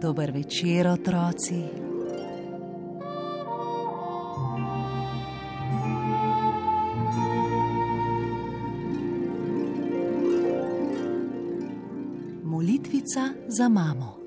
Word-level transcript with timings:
Dober 0.00 0.30
večer, 0.30 0.86
otroci. 0.86 1.64
Molitvica 12.44 13.34
za 13.48 13.68
mamo. 13.68 14.18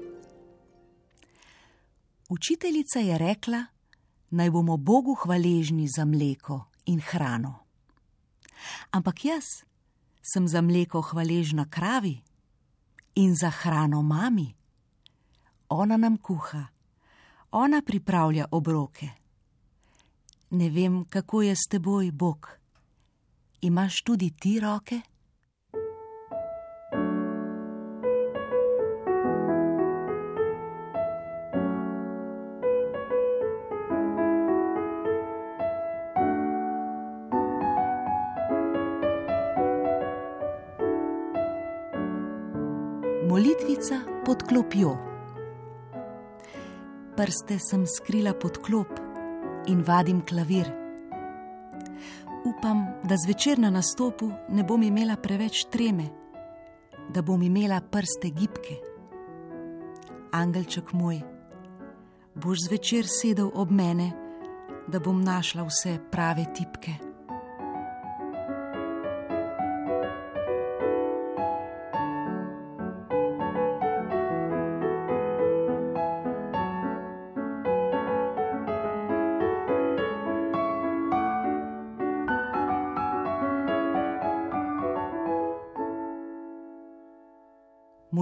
Učiteljica 2.30 3.00
je 3.00 3.18
rekla, 3.18 3.66
naj 4.30 4.50
bomo 4.50 4.78
Bogu 4.78 5.16
hvaležni 5.16 5.88
za 5.98 6.06
mleko 6.06 6.66
in 6.86 7.00
hrano. 7.00 7.56
Ampak 8.92 9.26
jaz 9.26 9.44
sem 10.34 10.48
za 10.48 10.62
mleko 10.62 11.02
hvaležna 11.02 11.70
kravi 11.70 12.22
in 13.16 13.36
za 13.36 13.50
hrano 13.50 14.02
mami 14.02 14.61
ona 15.72 15.98
nam 15.98 16.18
kuha, 16.18 16.66
ona 17.52 17.82
pripravlja 17.82 18.46
obroke. 18.52 19.08
Ne 20.50 20.70
vem, 20.70 21.06
kako 21.06 21.42
je 21.42 21.56
s 21.56 21.68
teboj, 21.70 22.12
Bog. 22.12 22.50
Imaš 23.62 24.02
tudi 24.04 24.32
ti 24.40 24.60
roke? 24.60 25.02
Molitvica 43.30 44.02
pod 44.26 44.44
klopjo 44.44 45.11
prste 47.18 47.60
sem 47.60 47.86
skrila 47.88 48.34
pod 48.34 48.58
klop 48.66 49.00
in 49.68 49.84
vadim 49.84 50.22
klavir. 50.22 50.72
Upam, 52.46 52.86
da 53.04 53.16
zvečer 53.18 53.60
na 53.60 53.70
nastopu 53.70 54.32
ne 54.50 54.64
bom 54.64 54.84
imela 54.84 55.16
preveč 55.16 55.66
treme, 55.72 56.10
da 57.14 57.22
bom 57.22 57.42
imela 57.42 57.82
prste 57.82 58.30
gibke. 58.30 58.80
Angelček 60.32 60.94
moj, 60.94 61.22
boš 62.36 62.66
zvečer 62.68 63.06
sedel 63.08 63.52
ob 63.54 63.72
mene, 63.72 64.12
da 64.88 65.00
bom 65.00 65.22
našla 65.24 65.68
vse 65.68 66.00
prave 66.12 66.46
tipke. 66.56 67.11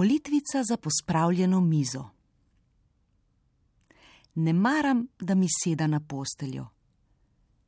Molitvica 0.00 0.62
za 0.64 0.76
pospravljeno 0.76 1.60
mizo. 1.60 2.08
Ne 4.34 4.52
maram, 4.52 5.08
da 5.18 5.34
mi 5.34 5.46
seda 5.64 5.86
na 5.86 6.00
posteljo, 6.00 6.68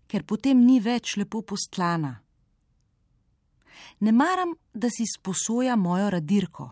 ker 0.07 0.25
potem 0.25 0.63
ni 0.65 0.79
več 0.81 1.17
lepo 1.21 1.43
postlana. 1.43 2.13
Ne 4.01 4.13
maram, 4.13 4.55
da 4.73 4.89
si 4.89 5.05
sposoja 5.17 5.77
mojo 5.77 6.07
radirko, 6.15 6.71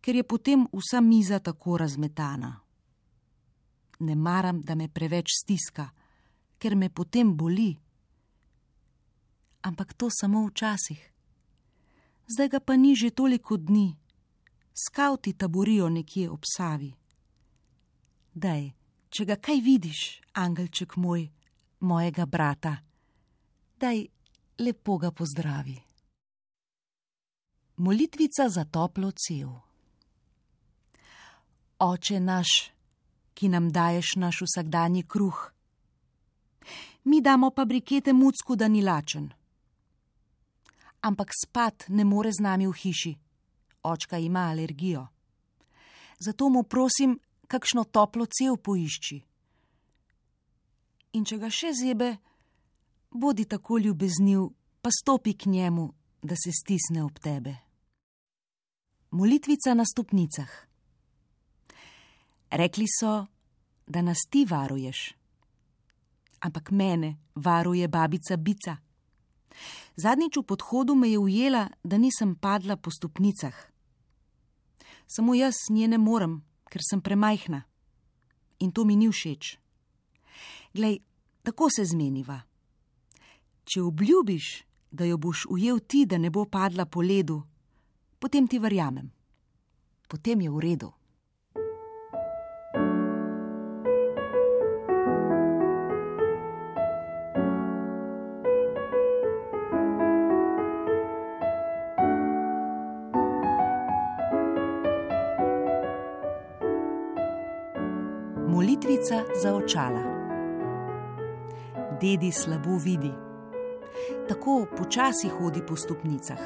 ker 0.00 0.18
je 0.20 0.24
potem 0.28 0.66
vsa 0.74 1.00
miza 1.00 1.38
tako 1.38 1.78
razmetana. 1.80 2.50
Ne 4.00 4.14
maram, 4.14 4.60
da 4.60 4.74
me 4.74 4.88
preveč 4.88 5.32
stiska, 5.38 5.88
ker 6.58 6.76
me 6.76 6.90
potem 6.90 7.32
boli. 7.36 7.70
Ampak 9.62 9.94
to 9.94 10.12
samo 10.20 10.44
včasih. 10.50 11.00
Zdaj 12.28 12.48
ga 12.48 12.60
pa 12.60 12.76
ni 12.76 12.92
že 12.96 13.10
toliko 13.10 13.56
dni 13.56 13.99
skavti 14.74 15.32
taborijo 15.32 15.88
nekje 15.88 16.30
ob 16.30 16.44
Savi. 16.56 16.92
Dej, 18.34 18.70
če 19.10 19.24
ga 19.24 19.36
kaj 19.36 19.60
vidiš, 19.60 20.00
angelček 20.32 20.96
moj, 20.96 21.26
mojega 21.80 22.26
brata, 22.26 22.76
daj 23.80 24.06
lepo 24.58 24.98
ga 24.98 25.10
pozdravi. 25.10 25.78
Molitvica 27.76 28.48
za 28.48 28.64
toplo 28.64 29.10
cev. 29.10 29.48
Oče 31.80 32.20
naš, 32.20 32.70
ki 33.34 33.48
nam 33.48 33.70
daješ 33.72 34.16
naš 34.16 34.42
vsakdanji 34.44 35.06
kruh, 35.08 35.38
mi 37.04 37.20
damo 37.20 37.50
pa 37.50 37.64
brikete 37.64 38.12
mucku, 38.12 38.56
da 38.56 38.68
ni 38.68 38.82
lačen. 38.82 39.30
Ampak 41.00 41.32
spat 41.32 41.88
ne 41.88 42.04
more 42.04 42.32
z 42.32 42.44
nami 42.44 42.66
v 42.68 42.76
hiši 42.76 43.14
očka 43.82 44.18
ima 44.18 44.40
alergijo. 44.50 45.06
Zato 46.18 46.48
mu 46.48 46.62
prosim, 46.62 47.18
kakšno 47.46 47.84
toplo 47.84 48.26
cev 48.26 48.56
poišči. 48.56 49.20
In 51.12 51.24
če 51.24 51.38
ga 51.38 51.50
še 51.50 51.72
zebe, 51.74 52.10
bodi 53.10 53.44
tako 53.44 53.78
ljubezniv, 53.78 54.50
pa 54.82 54.90
stopi 54.94 55.34
k 55.34 55.50
njemu, 55.50 55.88
da 56.22 56.36
se 56.36 56.52
stisne 56.52 57.02
ob 57.04 57.18
tebe. 57.18 57.56
Molitvica 59.10 59.74
na 59.74 59.84
stopnicah. 59.84 60.50
Rekli 62.50 62.86
so, 62.86 63.26
da 63.86 64.02
nas 64.02 64.22
ti 64.30 64.44
varuješ, 64.44 65.00
ampak 66.40 66.70
mene 66.70 67.16
varuje 67.34 67.88
babica 67.88 68.36
Bica. 68.36 68.76
Zadnjič 69.96 70.36
v 70.36 70.46
podhodu 70.46 70.94
me 70.94 71.10
je 71.10 71.18
ujela, 71.18 71.68
da 71.84 71.98
nisem 71.98 72.34
padla 72.34 72.76
po 72.76 72.90
stopnicah. 72.90 73.54
Samo 75.06 75.34
jaz 75.34 75.54
nje 75.70 75.88
ne 75.88 75.98
morem, 75.98 76.40
ker 76.70 76.82
sem 76.82 77.00
premajhna 77.00 77.64
in 78.60 78.72
to 78.72 78.84
mi 78.84 78.96
ni 78.96 79.08
všeč. 79.08 79.58
Glej, 80.74 81.00
tako 81.42 81.70
se 81.70 81.84
zmeniva. 81.84 82.38
Če 83.64 83.82
obljubiš, 83.82 84.64
da 84.90 85.04
jo 85.04 85.18
boš 85.18 85.46
ujel 85.50 85.80
ti, 85.80 86.04
da 86.06 86.18
ne 86.18 86.30
bo 86.30 86.44
padla 86.44 86.86
po 86.86 87.02
ledu, 87.02 87.40
potem 88.18 88.46
ti 88.46 88.58
verjamem. 88.58 89.10
Potem 90.08 90.40
je 90.40 90.50
v 90.50 90.60
redu. 90.60 90.90
Molitvica 108.50 109.22
za 109.42 109.54
očala. 109.54 110.02
Dedi 112.00 112.32
slabo 112.32 112.76
vidi, 112.84 113.12
tako 114.28 114.66
počasi 114.76 115.28
hodi 115.28 115.62
po 115.68 115.76
stopnicah 115.76 116.38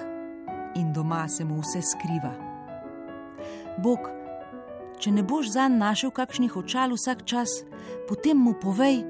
in 0.77 0.93
doma 0.93 1.29
se 1.29 1.45
mu 1.45 1.61
vse 1.61 1.81
skriva. 1.83 2.33
Bog, 3.79 3.99
če 4.99 5.13
ne 5.13 5.23
boš 5.23 5.49
za 5.49 5.69
njim 5.69 5.79
našel 5.79 6.11
kakšnih 6.11 6.57
očal 6.57 6.93
vsak 6.93 7.25
čas, 7.25 7.49
potem 8.09 8.37
mu 8.37 8.53
povej, 8.63 9.01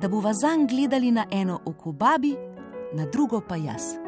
da 0.00 0.08
bova 0.08 0.32
za 0.32 0.56
njim 0.56 0.66
gledali 0.66 1.10
na 1.10 1.26
eno 1.30 1.60
oko 1.64 1.92
babi, 1.92 2.32
na 2.92 3.06
drugo 3.06 3.40
pa 3.48 3.56
jaz. 3.56 4.01